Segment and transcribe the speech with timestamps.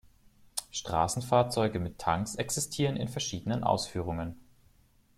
[0.71, 4.35] Straßenfahrzeuge mit Tanks existieren in verschiedenen Ausführungen.